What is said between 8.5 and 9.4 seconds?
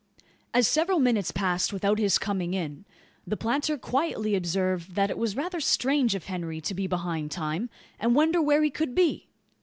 he could be.